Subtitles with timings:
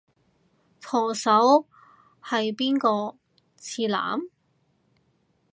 [0.81, 1.29] 舵手
[2.23, 3.19] 係邊個？
[3.55, 4.19] 次男？